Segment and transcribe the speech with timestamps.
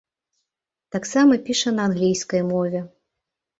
[0.95, 2.79] Таксама піша на англійскай мове.